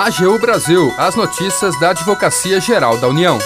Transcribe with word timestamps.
AGU 0.00 0.38
Brasil, 0.38 0.94
as 0.96 1.14
notícias 1.14 1.78
da 1.78 1.90
Advocacia 1.90 2.58
Geral 2.58 2.96
da 2.96 3.06
União. 3.06 3.38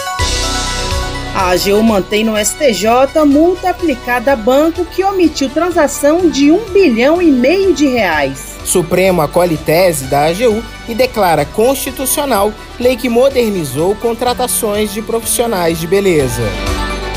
A 1.35 1.49
AGU 1.49 1.83
mantém 1.83 2.23
no 2.23 2.37
STJ 2.37 3.25
multa 3.25 3.71
aplicada 3.71 4.31
a 4.31 4.35
banco 4.37 4.85
que 4.85 5.03
omitiu 5.03 5.49
transação 5.49 6.29
de 6.29 6.53
um 6.53 6.63
bilhão 6.69 7.21
e 7.21 7.29
meio 7.29 7.73
de 7.73 7.87
reais. 7.87 8.55
Supremo 8.63 9.21
acolhe 9.21 9.57
tese 9.57 10.05
da 10.05 10.27
AGU 10.27 10.63
e 10.87 10.95
declara 10.95 11.43
constitucional 11.43 12.53
lei 12.79 12.95
que 12.95 13.09
modernizou 13.09 13.93
contratações 13.93 14.93
de 14.93 15.01
profissionais 15.01 15.77
de 15.77 15.85
beleza. 15.87 16.43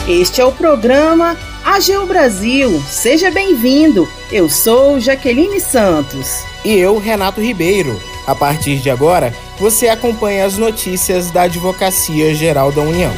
Este 0.08 0.40
é 0.40 0.44
o 0.44 0.50
programa 0.50 1.36
AGU 1.64 2.06
Brasil. 2.08 2.82
Seja 2.88 3.30
bem-vindo. 3.30 4.08
Eu 4.32 4.48
sou 4.48 4.98
Jaqueline 4.98 5.60
Santos. 5.60 6.42
E 6.64 6.74
eu, 6.76 6.98
Renato 6.98 7.40
Ribeiro. 7.40 8.17
A 8.28 8.34
partir 8.34 8.76
de 8.76 8.90
agora, 8.90 9.32
você 9.58 9.88
acompanha 9.88 10.44
as 10.44 10.58
notícias 10.58 11.30
da 11.30 11.44
Advocacia 11.44 12.34
Geral 12.34 12.70
da 12.70 12.82
União. 12.82 13.10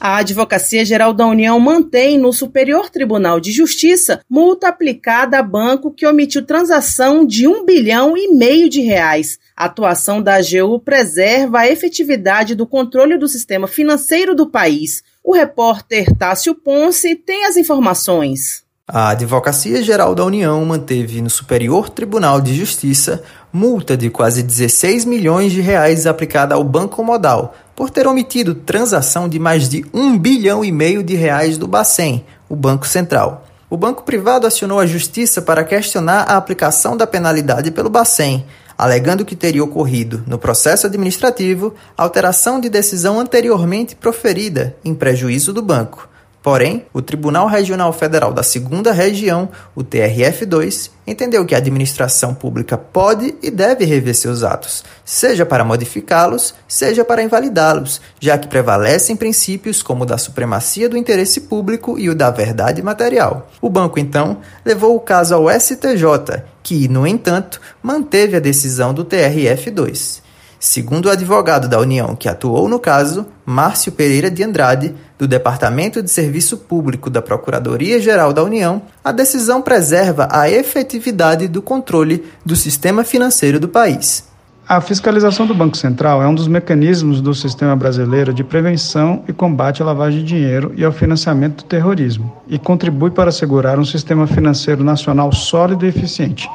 A 0.00 0.16
Advocacia 0.16 0.84
Geral 0.84 1.12
da 1.12 1.24
União 1.24 1.60
mantém 1.60 2.18
no 2.18 2.32
Superior 2.32 2.90
Tribunal 2.90 3.38
de 3.38 3.52
Justiça 3.52 4.22
multa 4.28 4.66
aplicada 4.66 5.38
a 5.38 5.42
banco 5.42 5.92
que 5.92 6.04
omitiu 6.04 6.44
transação 6.44 7.24
de 7.24 7.46
um 7.46 7.64
bilhão 7.64 8.16
e 8.16 8.34
meio 8.34 8.68
de 8.68 8.80
reais. 8.80 9.38
A 9.56 9.66
atuação 9.66 10.20
da 10.20 10.34
AGU 10.34 10.80
preserva 10.80 11.60
a 11.60 11.68
efetividade 11.68 12.56
do 12.56 12.66
controle 12.66 13.16
do 13.16 13.28
sistema 13.28 13.68
financeiro 13.68 14.34
do 14.34 14.50
país. 14.50 15.00
O 15.22 15.32
repórter 15.32 16.12
Tássio 16.18 16.56
Ponce 16.56 17.14
tem 17.14 17.44
as 17.44 17.56
informações. 17.56 18.63
A 18.86 19.08
Advocacia 19.08 19.82
Geral 19.82 20.14
da 20.14 20.26
União 20.26 20.62
manteve 20.62 21.22
no 21.22 21.30
Superior 21.30 21.88
Tribunal 21.88 22.38
de 22.38 22.54
Justiça 22.54 23.22
multa 23.50 23.96
de 23.96 24.10
quase 24.10 24.42
16 24.42 25.06
milhões 25.06 25.52
de 25.52 25.62
reais 25.62 26.06
aplicada 26.06 26.54
ao 26.54 26.62
Banco 26.62 27.02
Modal 27.02 27.54
por 27.74 27.88
ter 27.88 28.06
omitido 28.06 28.54
transação 28.54 29.26
de 29.26 29.38
mais 29.38 29.70
de 29.70 29.86
um 29.94 30.18
bilhão 30.18 30.62
e 30.62 30.70
meio 30.70 31.02
de 31.02 31.14
reais 31.14 31.56
do 31.56 31.66
Bacen, 31.66 32.26
o 32.46 32.54
Banco 32.54 32.86
Central. 32.86 33.46
O 33.70 33.76
banco 33.78 34.02
privado 34.02 34.46
acionou 34.46 34.78
a 34.78 34.84
justiça 34.84 35.40
para 35.40 35.64
questionar 35.64 36.24
a 36.24 36.36
aplicação 36.36 36.94
da 36.94 37.06
penalidade 37.06 37.70
pelo 37.70 37.88
Bacen, 37.88 38.44
alegando 38.76 39.24
que 39.24 39.34
teria 39.34 39.64
ocorrido, 39.64 40.22
no 40.26 40.36
processo 40.36 40.86
administrativo, 40.86 41.74
alteração 41.96 42.60
de 42.60 42.68
decisão 42.68 43.18
anteriormente 43.18 43.96
proferida 43.96 44.76
em 44.84 44.94
prejuízo 44.94 45.54
do 45.54 45.62
banco. 45.62 46.06
Porém, 46.44 46.84
o 46.92 47.00
Tribunal 47.00 47.46
Regional 47.46 47.90
Federal 47.90 48.30
da 48.30 48.42
Segunda 48.42 48.92
Região, 48.92 49.48
o 49.74 49.82
TRF2, 49.82 50.90
entendeu 51.06 51.46
que 51.46 51.54
a 51.54 51.58
administração 51.58 52.34
pública 52.34 52.76
pode 52.76 53.34
e 53.42 53.50
deve 53.50 53.86
rever 53.86 54.14
seus 54.14 54.42
atos, 54.42 54.84
seja 55.06 55.46
para 55.46 55.64
modificá-los, 55.64 56.54
seja 56.68 57.02
para 57.02 57.22
invalidá-los, 57.22 57.98
já 58.20 58.36
que 58.36 58.46
prevalecem 58.46 59.16
princípios 59.16 59.82
como 59.82 60.02
o 60.02 60.06
da 60.06 60.18
supremacia 60.18 60.86
do 60.86 60.98
interesse 60.98 61.40
público 61.40 61.98
e 61.98 62.10
o 62.10 62.14
da 62.14 62.30
verdade 62.30 62.82
material. 62.82 63.50
O 63.58 63.70
banco, 63.70 63.98
então, 63.98 64.40
levou 64.66 64.94
o 64.94 65.00
caso 65.00 65.34
ao 65.34 65.48
STJ, 65.48 66.42
que, 66.62 66.88
no 66.88 67.06
entanto, 67.06 67.58
manteve 67.82 68.36
a 68.36 68.40
decisão 68.40 68.92
do 68.92 69.02
TRF2. 69.02 70.23
Segundo 70.66 71.06
o 71.06 71.10
advogado 71.10 71.68
da 71.68 71.78
União 71.78 72.16
que 72.16 72.26
atuou 72.26 72.70
no 72.70 72.80
caso, 72.80 73.26
Márcio 73.44 73.92
Pereira 73.92 74.30
de 74.30 74.42
Andrade, 74.42 74.94
do 75.18 75.28
Departamento 75.28 76.02
de 76.02 76.10
Serviço 76.10 76.56
Público 76.56 77.10
da 77.10 77.20
Procuradoria-Geral 77.20 78.32
da 78.32 78.42
União, 78.42 78.80
a 79.04 79.12
decisão 79.12 79.60
preserva 79.60 80.26
a 80.30 80.48
efetividade 80.48 81.48
do 81.48 81.60
controle 81.60 82.24
do 82.46 82.56
sistema 82.56 83.04
financeiro 83.04 83.60
do 83.60 83.68
país. 83.68 84.26
A 84.66 84.80
fiscalização 84.80 85.46
do 85.46 85.54
Banco 85.54 85.76
Central 85.76 86.22
é 86.22 86.26
um 86.26 86.34
dos 86.34 86.48
mecanismos 86.48 87.20
do 87.20 87.34
sistema 87.34 87.76
brasileiro 87.76 88.32
de 88.32 88.42
prevenção 88.42 89.22
e 89.28 89.34
combate 89.34 89.82
à 89.82 89.84
lavagem 89.84 90.20
de 90.20 90.26
dinheiro 90.26 90.72
e 90.74 90.82
ao 90.82 90.92
financiamento 90.92 91.56
do 91.58 91.64
terrorismo, 91.64 92.34
e 92.48 92.58
contribui 92.58 93.10
para 93.10 93.28
assegurar 93.28 93.78
um 93.78 93.84
sistema 93.84 94.26
financeiro 94.26 94.82
nacional 94.82 95.30
sólido 95.30 95.84
e 95.84 95.90
eficiente 95.90 96.48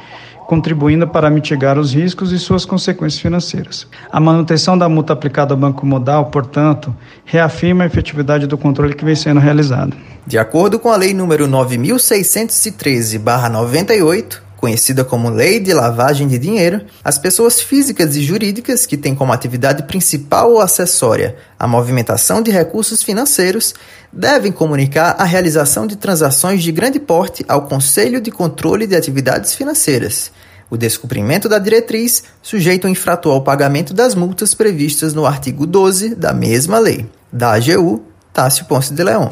contribuindo 0.50 1.08
para 1.08 1.30
mitigar 1.30 1.78
os 1.78 1.94
riscos 1.94 2.32
e 2.32 2.40
suas 2.40 2.66
consequências 2.66 3.22
financeiras. 3.22 3.86
A 4.12 4.20
manutenção 4.20 4.76
da 4.76 4.90
multa 4.90 5.14
aplicada 5.14 5.54
ao 5.54 5.60
Banco 5.60 5.86
Modal, 5.86 6.26
portanto, 6.26 6.96
reafirma 7.24 7.84
a 7.84 7.88
efetividade 7.88 8.48
do 8.48 8.58
controle 8.58 8.96
que 8.96 9.06
vem 9.06 9.16
sendo 9.16 9.40
realizado. 9.40 9.96
De 10.26 10.40
acordo 10.40 10.80
com 10.80 10.90
a 10.90 10.98
Lei 10.98 11.14
nº 11.14 11.48
9613/98, 11.48 14.42
conhecida 14.60 15.06
como 15.06 15.30
Lei 15.30 15.58
de 15.58 15.74
Lavagem 15.74 16.28
de 16.28 16.38
Dinheiro, 16.38 16.82
as 17.02 17.18
pessoas 17.18 17.62
físicas 17.62 18.18
e 18.18 18.22
jurídicas 18.22 18.86
que 18.86 18.98
têm 18.98 19.16
como 19.16 19.32
atividade 19.32 19.84
principal 19.84 20.52
ou 20.52 20.60
acessória 20.60 21.38
a 21.58 21.66
movimentação 21.66 22.42
de 22.42 22.52
recursos 22.52 23.02
financeiros 23.02 23.74
devem 24.12 24.52
comunicar 24.52 25.16
a 25.18 25.24
realização 25.24 25.88
de 25.88 25.96
transações 25.96 26.62
de 26.62 26.72
grande 26.72 27.00
porte 27.00 27.46
ao 27.48 27.68
Conselho 27.68 28.20
de 28.20 28.32
Controle 28.32 28.86
de 28.86 28.96
Atividades 28.96 29.54
Financeiras. 29.54 30.32
O 30.70 30.78
descumprimento 30.78 31.48
da 31.48 31.58
diretriz 31.58 32.24
sujeita 32.42 32.88
o 32.88 32.90
infrator 32.90 33.34
ao 33.34 33.44
pagamento 33.44 33.94
das 33.94 34.14
multas 34.14 34.54
previstas 34.54 35.14
no 35.14 35.26
artigo 35.26 35.66
12 35.66 36.16
da 36.16 36.34
mesma 36.34 36.80
lei. 36.80 37.06
Da 37.32 37.54
AGU, 37.54 38.04
Tássio 38.34 38.66
Ponce 38.66 38.94
de 38.94 39.04
Leão. 39.04 39.32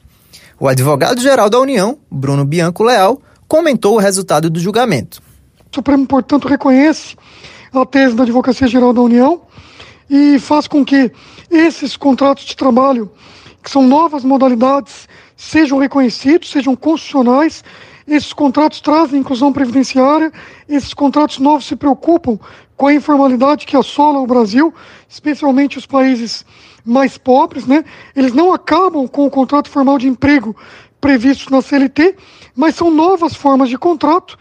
O 0.58 0.68
advogado-geral 0.68 1.50
da 1.50 1.58
União, 1.58 1.98
Bruno 2.10 2.44
Bianco 2.44 2.84
Leal, 2.84 3.20
comentou 3.48 3.94
o 3.96 3.98
resultado 3.98 4.48
do 4.48 4.60
julgamento. 4.60 5.20
O 5.72 5.74
Supremo, 5.74 6.06
portanto, 6.06 6.46
reconhece 6.46 7.16
a 7.72 7.86
tese 7.86 8.14
da 8.14 8.24
Advocacia 8.24 8.68
Geral 8.68 8.92
da 8.92 9.00
União 9.00 9.40
e 10.10 10.40
faz 10.40 10.66
com 10.66 10.84
que 10.84 11.12
esses 11.48 11.96
contratos 11.96 12.44
de 12.44 12.56
trabalho, 12.56 13.08
que 13.62 13.70
são 13.70 13.86
novas 13.86 14.24
modalidades, 14.24 15.08
sejam 15.36 15.78
reconhecidos, 15.78 16.50
sejam 16.50 16.74
constitucionais. 16.74 17.62
Esses 18.08 18.32
contratos 18.32 18.80
trazem 18.80 19.20
inclusão 19.20 19.52
previdenciária, 19.52 20.32
esses 20.68 20.92
contratos 20.92 21.38
novos 21.38 21.66
se 21.66 21.76
preocupam 21.76 22.40
com 22.76 22.88
a 22.88 22.94
informalidade 22.94 23.66
que 23.66 23.76
assola 23.76 24.18
o 24.18 24.26
Brasil, 24.26 24.74
especialmente 25.08 25.78
os 25.78 25.86
países 25.86 26.44
mais 26.84 27.16
pobres, 27.16 27.66
né? 27.66 27.84
Eles 28.16 28.32
não 28.32 28.52
acabam 28.52 29.06
com 29.06 29.26
o 29.26 29.30
contrato 29.30 29.70
formal 29.70 29.96
de 29.96 30.08
emprego 30.08 30.56
previsto 31.00 31.52
na 31.52 31.62
CLT, 31.62 32.16
mas 32.56 32.74
são 32.74 32.90
novas 32.90 33.34
formas 33.34 33.68
de 33.68 33.78
contrato 33.78 34.36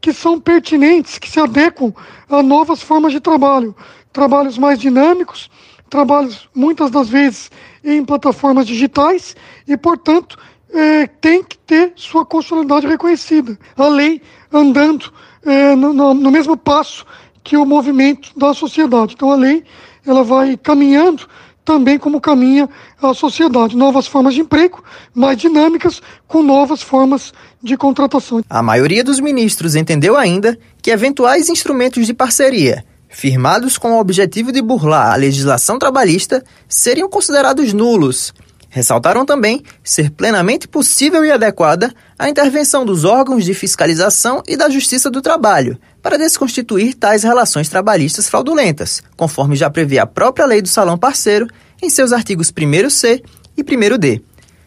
que 0.00 0.12
são 0.12 0.40
pertinentes, 0.40 1.16
que 1.16 1.30
se 1.30 1.38
adequam 1.38 1.94
a 2.28 2.42
novas 2.42 2.82
formas 2.82 3.12
de 3.12 3.20
trabalho, 3.20 3.74
trabalhos 4.12 4.58
mais 4.58 4.78
dinâmicos, 4.78 5.50
trabalhos 5.88 6.48
muitas 6.54 6.90
das 6.90 7.08
vezes 7.08 7.50
em 7.84 8.04
plataformas 8.04 8.66
digitais 8.66 9.36
e, 9.66 9.76
portanto, 9.76 10.38
é, 10.72 11.06
tem 11.06 11.42
que 11.42 11.58
ter 11.58 11.92
sua 11.96 12.24
constitucionalidade 12.24 12.86
reconhecida. 12.86 13.58
A 13.76 13.88
lei 13.88 14.22
andando 14.52 15.12
é, 15.44 15.74
no, 15.74 15.92
no, 15.92 16.30
mesmo 16.30 16.56
passo 16.56 17.04
que 17.44 17.56
o 17.56 17.66
movimento 17.66 18.30
da 18.38 18.54
sociedade. 18.54 19.14
Então, 19.14 19.30
a 19.30 19.36
lei 19.36 19.64
ela 20.06 20.22
vai 20.22 20.56
caminhando 20.56 21.26
também 21.64 21.98
como 21.98 22.20
caminha 22.20 22.68
a 23.00 23.14
sociedade. 23.14 23.76
Novas 23.76 24.06
formas 24.06 24.34
de 24.34 24.40
emprego, 24.40 24.82
mais 25.14 25.38
dinâmicas, 25.38 26.02
com 26.26 26.42
novas 26.42 26.82
formas 26.82 27.32
de 27.62 27.76
contratação. 27.76 28.42
A 28.48 28.62
maioria 28.62 29.04
dos 29.04 29.20
ministros 29.20 29.74
entendeu 29.74 30.16
ainda 30.16 30.58
que 30.80 30.90
eventuais 30.90 31.48
instrumentos 31.48 32.06
de 32.06 32.14
parceria, 32.14 32.84
firmados 33.12 33.76
com 33.78 33.92
o 33.92 34.00
objetivo 34.00 34.50
de 34.50 34.62
burlar 34.62 35.12
a 35.12 35.16
legislação 35.16 35.78
trabalhista, 35.78 36.42
seriam 36.68 37.08
considerados 37.08 37.72
nulos. 37.72 38.32
Ressaltaram 38.70 39.26
também 39.26 39.62
ser 39.84 40.10
plenamente 40.10 40.66
possível 40.66 41.22
e 41.22 41.30
adequada 41.30 41.92
a 42.18 42.28
intervenção 42.28 42.86
dos 42.86 43.04
órgãos 43.04 43.44
de 43.44 43.52
fiscalização 43.52 44.42
e 44.48 44.56
da 44.56 44.70
Justiça 44.70 45.10
do 45.10 45.20
Trabalho 45.20 45.78
para 46.02 46.16
desconstituir 46.16 46.94
tais 46.94 47.22
relações 47.22 47.68
trabalhistas 47.68 48.30
fraudulentas, 48.30 49.02
conforme 49.14 49.54
já 49.54 49.68
prevê 49.68 49.98
a 49.98 50.06
própria 50.06 50.46
lei 50.46 50.62
do 50.62 50.68
Salão 50.68 50.96
Parceiro 50.96 51.46
em 51.82 51.90
seus 51.90 52.12
artigos 52.12 52.50
1C 52.50 53.22
e 53.56 53.62
1D. 53.62 54.22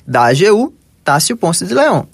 Da 0.05 0.27
AGU, 0.27 0.71
Tássio 1.03 1.35
Ponce 1.35 1.65
de 1.65 1.73
Leão. 1.73 2.07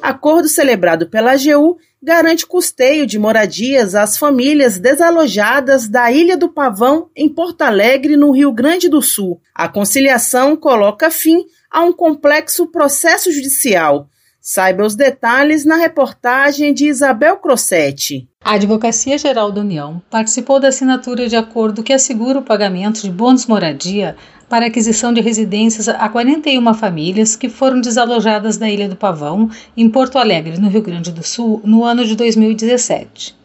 Acordo 0.00 0.48
celebrado 0.48 1.06
pela 1.08 1.32
AGU 1.32 1.76
garante 2.02 2.46
custeio 2.46 3.06
de 3.06 3.18
moradias 3.18 3.94
às 3.94 4.16
famílias 4.16 4.78
desalojadas 4.78 5.86
da 5.86 6.10
Ilha 6.10 6.36
do 6.36 6.48
Pavão, 6.48 7.10
em 7.14 7.28
Porto 7.28 7.62
Alegre, 7.62 8.16
no 8.16 8.30
Rio 8.30 8.52
Grande 8.52 8.88
do 8.88 9.02
Sul. 9.02 9.40
A 9.54 9.68
conciliação 9.68 10.56
coloca 10.56 11.10
fim 11.10 11.44
a 11.70 11.82
um 11.82 11.92
complexo 11.92 12.66
processo 12.66 13.30
judicial. 13.30 14.08
Saiba 14.40 14.86
os 14.86 14.94
detalhes 14.94 15.66
na 15.66 15.76
reportagem 15.76 16.72
de 16.72 16.86
Isabel 16.86 17.36
Crossetti. 17.36 18.26
A 18.42 18.54
Advocacia 18.54 19.18
Geral 19.18 19.52
da 19.52 19.60
União 19.60 20.00
participou 20.10 20.58
da 20.58 20.68
assinatura 20.68 21.28
de 21.28 21.36
acordo 21.36 21.82
que 21.82 21.92
assegura 21.92 22.38
o 22.38 22.42
pagamento 22.42 23.02
de 23.02 23.10
bônus 23.10 23.44
moradia 23.44 24.16
para 24.50 24.66
aquisição 24.66 25.12
de 25.12 25.20
residências 25.20 25.88
a 25.88 26.08
41 26.08 26.74
famílias 26.74 27.36
que 27.36 27.48
foram 27.48 27.80
desalojadas 27.80 28.56
da 28.56 28.68
Ilha 28.68 28.88
do 28.88 28.96
Pavão, 28.96 29.48
em 29.76 29.88
Porto 29.88 30.18
Alegre, 30.18 30.58
no 30.58 30.68
Rio 30.68 30.82
Grande 30.82 31.12
do 31.12 31.22
Sul, 31.22 31.62
no 31.64 31.84
ano 31.84 32.04
de 32.04 32.16
2017. 32.16 33.38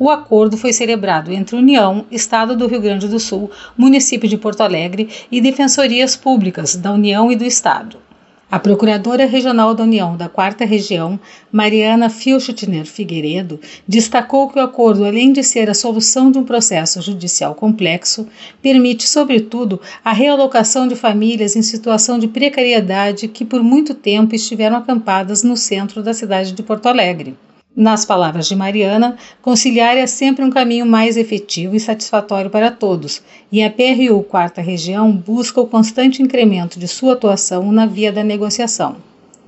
O 0.00 0.10
acordo 0.10 0.56
foi 0.56 0.72
celebrado 0.72 1.32
entre 1.32 1.54
União, 1.54 2.04
Estado 2.10 2.56
do 2.56 2.66
Rio 2.66 2.80
Grande 2.80 3.06
do 3.06 3.20
Sul, 3.20 3.52
município 3.76 4.28
de 4.28 4.36
Porto 4.36 4.62
Alegre 4.62 5.08
e 5.30 5.40
defensorias 5.40 6.16
públicas 6.16 6.74
da 6.74 6.92
União 6.92 7.30
e 7.30 7.36
do 7.36 7.44
Estado. 7.44 8.07
A 8.50 8.58
Procuradora 8.58 9.26
Regional 9.26 9.74
da 9.74 9.82
União 9.82 10.16
da 10.16 10.26
Quarta 10.26 10.64
Região, 10.64 11.20
Mariana 11.52 12.08
Filchutner 12.08 12.86
Figueiredo, 12.86 13.60
destacou 13.86 14.48
que 14.48 14.58
o 14.58 14.62
acordo, 14.62 15.04
além 15.04 15.34
de 15.34 15.42
ser 15.42 15.68
a 15.68 15.74
solução 15.74 16.32
de 16.32 16.38
um 16.38 16.44
processo 16.44 17.02
judicial 17.02 17.54
complexo, 17.54 18.26
permite, 18.62 19.06
sobretudo, 19.06 19.78
a 20.02 20.14
realocação 20.14 20.88
de 20.88 20.96
famílias 20.96 21.56
em 21.56 21.62
situação 21.62 22.18
de 22.18 22.26
precariedade 22.26 23.28
que 23.28 23.44
por 23.44 23.62
muito 23.62 23.94
tempo 23.94 24.34
estiveram 24.34 24.78
acampadas 24.78 25.42
no 25.42 25.54
centro 25.54 26.02
da 26.02 26.14
cidade 26.14 26.52
de 26.52 26.62
Porto 26.62 26.86
Alegre. 26.86 27.36
Nas 27.76 28.04
palavras 28.04 28.48
de 28.48 28.56
Mariana, 28.56 29.16
conciliar 29.40 29.96
é 29.96 30.06
sempre 30.06 30.44
um 30.44 30.50
caminho 30.50 30.84
mais 30.84 31.16
efetivo 31.16 31.76
e 31.76 31.80
satisfatório 31.80 32.50
para 32.50 32.70
todos, 32.70 33.22
e 33.52 33.62
a 33.62 33.70
PRU 33.70 34.22
Quarta 34.24 34.60
Região 34.60 35.12
busca 35.12 35.60
o 35.60 35.66
constante 35.66 36.20
incremento 36.20 36.78
de 36.78 36.88
sua 36.88 37.12
atuação 37.12 37.70
na 37.70 37.86
via 37.86 38.10
da 38.10 38.24
negociação. 38.24 38.96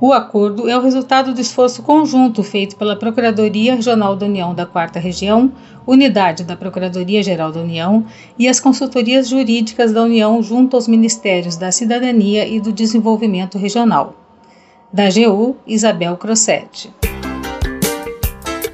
O 0.01 0.15
acordo 0.15 0.67
é 0.67 0.79
o 0.79 0.81
resultado 0.81 1.35
do 1.35 1.41
esforço 1.41 1.83
conjunto 1.83 2.43
feito 2.43 2.75
pela 2.77 2.97
Procuradoria 2.97 3.75
Regional 3.75 4.17
da 4.17 4.25
União 4.25 4.55
da 4.55 4.65
Quarta 4.65 4.99
Região, 4.99 5.53
unidade 5.87 6.43
da 6.43 6.57
Procuradoria-Geral 6.57 7.53
da 7.53 7.61
União 7.61 8.07
e 8.39 8.49
as 8.49 8.59
consultorias 8.59 9.29
jurídicas 9.29 9.93
da 9.93 10.03
União 10.03 10.43
junto 10.43 10.75
aos 10.75 10.89
Ministérios 10.89 11.57
da 11.57 11.71
Cidadania 11.71 12.49
e 12.49 12.61
do 12.61 12.73
Desenvolvimento 12.73 13.59
Regional. 13.59 14.15
Da 14.91 15.05
AGU, 15.05 15.57
Isabel 15.67 16.17
Crossetti. 16.17 16.91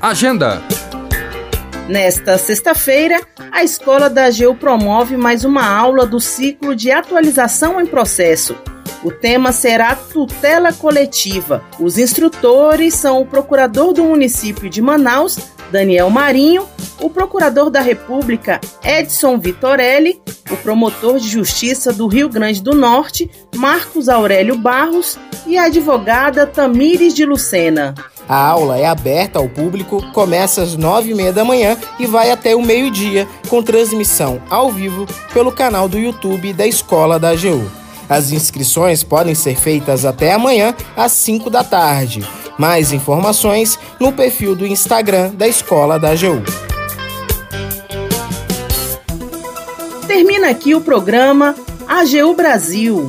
Agenda. 0.06 0.62
Nesta 1.88 2.38
sexta-feira, 2.38 3.20
a 3.50 3.64
Escola 3.64 4.08
da 4.08 4.26
AGU 4.26 4.54
promove 4.54 5.16
mais 5.16 5.44
uma 5.44 5.66
aula 5.66 6.06
do 6.06 6.20
ciclo 6.20 6.76
de 6.76 6.92
atualização 6.92 7.80
em 7.80 7.86
processo. 7.86 8.54
O 9.02 9.10
tema 9.10 9.50
será 9.50 9.96
tutela 9.96 10.72
coletiva. 10.72 11.64
Os 11.80 11.98
instrutores 11.98 12.94
são 12.94 13.20
o 13.20 13.26
procurador 13.26 13.92
do 13.92 14.04
município 14.04 14.70
de 14.70 14.80
Manaus, 14.80 15.40
Daniel 15.72 16.08
Marinho, 16.08 16.68
o 17.00 17.10
procurador 17.10 17.68
da 17.68 17.80
República, 17.80 18.60
Edson 18.84 19.36
Vitorelli, 19.40 20.22
o 20.48 20.56
promotor 20.58 21.18
de 21.18 21.28
justiça 21.28 21.92
do 21.92 22.06
Rio 22.06 22.28
Grande 22.28 22.62
do 22.62 22.76
Norte, 22.76 23.28
Marcos 23.56 24.08
Aurélio 24.08 24.56
Barros, 24.56 25.18
e 25.48 25.58
a 25.58 25.64
advogada 25.64 26.46
Tamires 26.46 27.12
de 27.12 27.26
Lucena. 27.26 27.92
A 28.28 28.37
aula 28.37 28.76
é 28.76 28.87
aberta 28.87 29.38
ao 29.38 29.49
público, 29.49 30.02
começa 30.12 30.62
às 30.62 30.76
nove 30.76 31.11
e 31.11 31.14
meia 31.14 31.32
da 31.32 31.44
manhã 31.44 31.76
e 31.99 32.06
vai 32.06 32.31
até 32.31 32.56
o 32.56 32.62
meio-dia, 32.62 33.28
com 33.49 33.62
transmissão 33.62 34.40
ao 34.50 34.70
vivo 34.70 35.06
pelo 35.32 35.52
canal 35.52 35.88
do 35.88 35.99
YouTube 35.99 36.52
da 36.52 36.67
Escola 36.67 37.20
da 37.20 37.31
AGU. 37.31 37.70
As 38.08 38.32
inscrições 38.32 39.05
podem 39.05 39.34
ser 39.34 39.56
feitas 39.56 40.05
até 40.05 40.32
amanhã 40.32 40.75
às 40.96 41.12
5 41.12 41.49
da 41.50 41.62
tarde. 41.62 42.26
Mais 42.58 42.93
informações 42.93 43.78
no 44.00 44.12
perfil 44.12 44.56
do 44.56 44.67
Instagram 44.67 45.31
da 45.34 45.46
Escola 45.46 45.99
da 45.99 46.11
AGU. 46.11 46.43
Termina 50.06 50.50
aqui 50.50 50.75
o 50.75 50.81
programa 50.81 51.55
AGU 51.87 52.35
Brasil. 52.35 53.06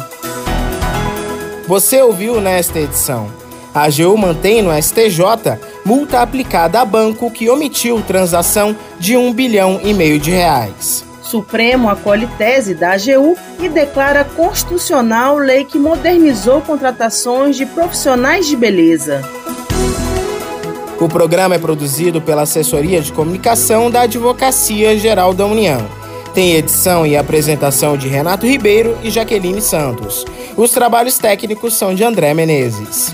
Você 1.68 2.02
ouviu 2.02 2.40
nesta 2.40 2.80
edição 2.80 3.47
a 3.78 3.84
AGU 3.84 4.18
mantém 4.18 4.62
no 4.62 4.72
STJ 4.82 5.60
multa 5.86 6.22
aplicada 6.22 6.82
a 6.82 6.86
banco 6.86 7.30
que 7.30 7.50
omitiu 7.50 8.02
transação 8.02 8.76
de 9.00 9.16
um 9.16 9.32
bilhão 9.32 9.80
e 9.84 9.94
meio 9.94 10.20
de 10.20 10.32
reais. 10.32 11.06
Supremo 11.22 11.90
acolhe 11.90 12.28
tese 12.38 12.74
da 12.74 12.94
AGU 12.94 13.38
e 13.60 13.70
declara 13.70 14.24
constitucional 14.24 15.38
lei 15.38 15.64
que 15.64 15.78
modernizou 15.78 16.62
contratações 16.62 17.56
de 17.56 17.66
profissionais 17.66 18.48
de 18.48 18.56
beleza. 18.56 19.22
O 21.00 21.08
programa 21.08 21.56
é 21.56 21.60
produzido 21.60 22.20
pela 22.20 22.42
Assessoria 22.42 23.02
de 23.02 23.12
Comunicação 23.14 23.92
da 23.92 24.02
Advocacia 24.02 24.98
Geral 24.98 25.34
da 25.34 25.46
União. 25.46 25.86
Tem 26.34 26.54
edição 26.54 27.06
e 27.06 27.16
apresentação 27.16 27.96
de 27.96 28.08
Renato 28.08 28.48
Ribeiro 28.48 28.98
e 29.04 29.12
Jaqueline 29.12 29.62
Santos. 29.62 30.26
Os 30.56 30.72
trabalhos 30.72 31.20
técnicos 31.20 31.76
são 31.76 31.94
de 31.94 32.04
André 32.04 32.34
Menezes. 32.34 33.14